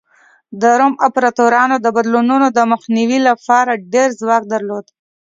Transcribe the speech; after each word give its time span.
د 0.61 0.63
روم 0.79 0.93
امپراتورانو 1.05 1.75
د 1.79 1.87
بدلونونو 1.95 2.47
د 2.57 2.59
مخنیوي 2.71 3.19
لپاره 3.29 3.81
ډېر 3.93 4.09
ځواک 4.21 4.43
درلود 4.53 4.85